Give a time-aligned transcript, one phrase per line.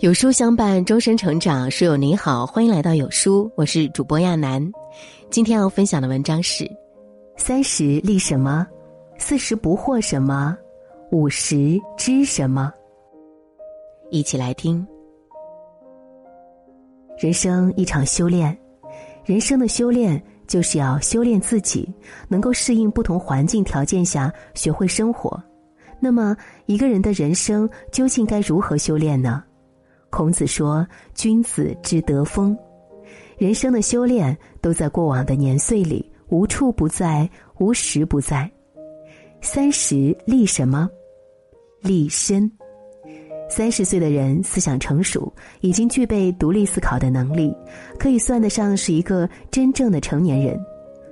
[0.00, 1.68] 有书相伴，终身成长。
[1.68, 4.64] 书友您好，欢迎来到有书，我是主播亚楠。
[5.28, 6.70] 今天要分享的文章是：
[7.36, 8.64] 三十立什么？
[9.18, 10.56] 四十不惑什么？
[11.10, 12.72] 五十知什么？
[14.12, 14.86] 一起来听。
[17.18, 18.56] 人生一场修炼，
[19.24, 21.92] 人生的修炼就是要修炼自己，
[22.28, 25.42] 能够适应不同环境条件下学会生活。
[25.98, 26.36] 那么，
[26.66, 29.42] 一个人的人生究竟该如何修炼呢？
[30.10, 32.56] 孔子说：“君子之德风，
[33.36, 38.50] 人生的修炼都在过往的年岁里，无处不在，无时不在。
[39.40, 40.88] 三十立什么？
[41.82, 42.50] 立身。
[43.50, 47.54] 三十岁的人思想成熟，已经具备独立思考的能力，
[47.98, 50.58] 可以算得上是一个真正的成年人。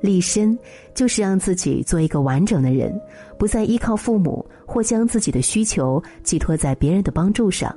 [0.00, 0.58] 立身
[0.94, 2.98] 就是让自己做一个完整的人，
[3.38, 7.74] 不再依靠父母，或将自己的需求寄托在别人的帮助上。”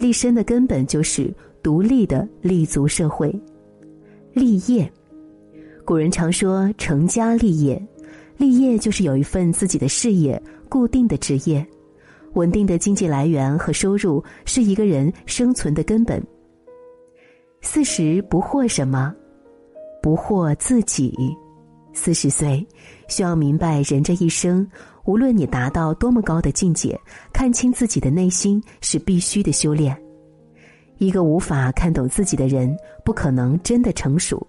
[0.00, 1.32] 立身的根本就是
[1.62, 3.30] 独立的立足社会，
[4.32, 4.90] 立业。
[5.84, 7.80] 古人常说成家立业，
[8.38, 11.64] 立业就是有一份自己的事业，固定的职业，
[12.32, 16.22] 稳定的经济来源和收入是一个人生存的根本。
[17.60, 19.14] 四十不惑什么？
[20.02, 21.14] 不惑自己。
[21.92, 22.66] 四十岁，
[23.08, 24.66] 需要明白人这一生。
[25.04, 26.98] 无论你达到多么高的境界，
[27.32, 29.96] 看清自己的内心是必须的修炼。
[30.98, 34.46] 一个无法看懂自己的人，不可能真的成熟。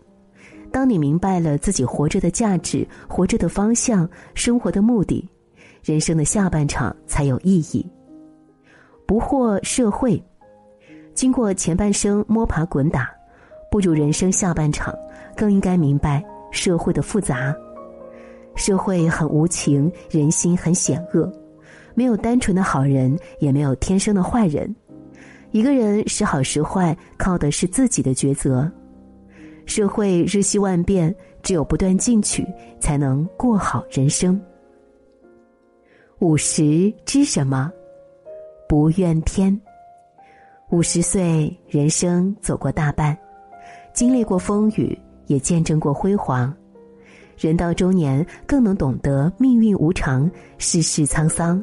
[0.72, 5.28] 当你明白了自己活着的价值、活着的方向、生活的目的，
[5.84, 7.86] 人生的下半场才有意义。
[9.06, 10.22] 不惑社会，
[11.14, 13.10] 经过前半生摸爬滚打，
[13.70, 14.94] 步入人生下半场，
[15.36, 17.56] 更应该明白社会的复杂。
[18.56, 21.32] 社会很无情，人心很险恶，
[21.96, 24.74] 没有单纯的好人，也没有天生的坏人。
[25.52, 28.72] 一个人时好时坏，靠的是自己的抉择。
[29.66, 31.14] 社会日夕万变，
[31.44, 32.46] 只有不断进取，
[32.80, 34.40] 才能过好人生。
[36.20, 37.72] 五十知什么？
[38.68, 39.60] 不怨天。
[40.70, 43.18] 五十岁，人生走过大半，
[43.94, 44.98] 经历过风雨，
[45.28, 46.56] 也见证过辉煌。
[47.42, 50.30] 人到中年，更能懂得命运无常，
[50.60, 51.62] 世事沧桑。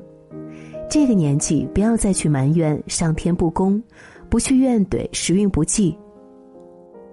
[0.90, 3.80] 这个年纪，不要再去埋怨上天不公，
[4.28, 5.96] 不去怨怼时运不济。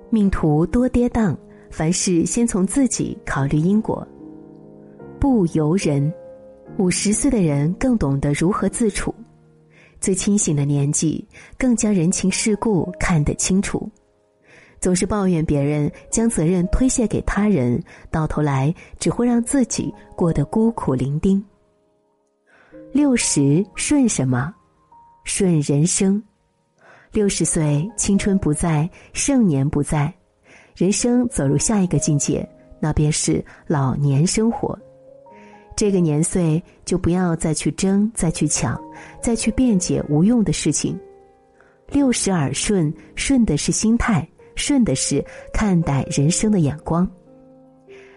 [0.09, 1.35] 命途多跌宕，
[1.69, 4.05] 凡事先从自己考虑因果，
[5.19, 6.11] 不由人。
[6.79, 9.13] 五十岁的人更懂得如何自处，
[10.01, 11.23] 最清醒的年纪，
[11.57, 13.87] 更将人情世故看得清楚。
[14.79, 17.81] 总是抱怨别人，将责任推卸给他人，
[18.11, 21.41] 到头来只会让自己过得孤苦伶仃。
[22.91, 24.53] 六十顺什么？
[25.23, 26.21] 顺人生。
[27.11, 30.13] 六十岁，青春不在，盛年不在，
[30.75, 32.47] 人生走入下一个境界，
[32.79, 34.77] 那便是老年生活。
[35.75, 38.79] 这个年岁，就不要再去争，再去抢，
[39.21, 40.97] 再去辩解无用的事情。
[41.89, 44.27] 六十耳顺，顺的是心态。
[44.55, 45.23] 顺的是
[45.53, 47.09] 看待人生的眼光，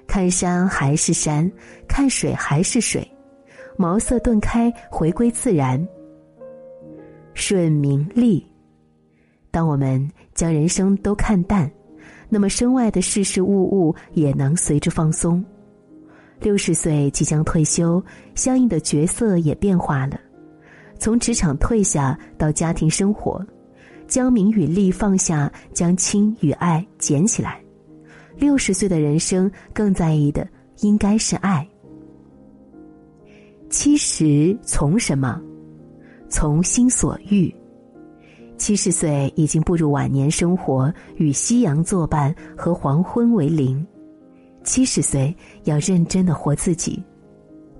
[0.06, 1.50] 看山还是山，
[1.87, 3.06] 看水还是水，
[3.76, 5.87] 茅塞顿开，回归自然。
[7.34, 8.44] 顺名利，
[9.50, 11.71] 当我们将人生都看淡，
[12.28, 15.44] 那么身外的事事物物也能随之放松。
[16.41, 18.03] 六十岁即将退休，
[18.34, 20.21] 相应的角色也变化了，
[20.98, 23.44] 从职场退下到家庭生活。
[24.08, 27.60] 将名与利放下，将亲与爱捡起来。
[28.36, 30.48] 六十岁的人生更在意的
[30.80, 31.69] 应该是爱。
[33.68, 35.41] 七十从什么？
[36.28, 37.54] 从心所欲。
[38.56, 43.86] 七十岁已经步入晚年生活，与夕阳作伴，和黄昏为邻。
[44.64, 47.02] 七十岁要认真的活自己，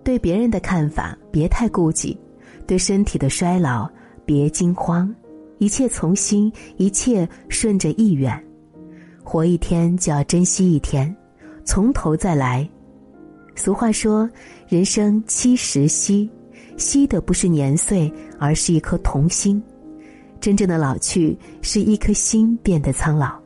[0.05, 2.19] 对别人的看法别太顾忌，
[2.67, 3.91] 对身体的衰老
[4.25, 5.13] 别惊慌。
[5.59, 8.45] 一切从心，一切顺着意愿，
[9.23, 11.15] 活一天就要珍惜一天，
[11.65, 12.69] 从头再来。
[13.55, 14.31] 俗话说
[14.69, 16.31] ：“人生七十惜，
[16.77, 19.61] 惜的不是年岁，而是一颗童心。
[20.41, 23.37] 真正的老去，是一颗心变得苍老。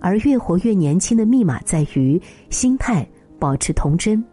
[0.00, 3.06] 而越活越年轻的密码在于心态
[3.38, 4.24] 保持童真。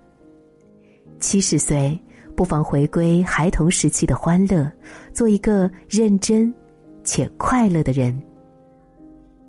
[1.19, 2.00] 七十岁，
[2.35, 4.71] 不妨回归孩童时期的欢乐，
[5.11, 6.53] 做一个认真。
[7.09, 8.21] 且快乐的人。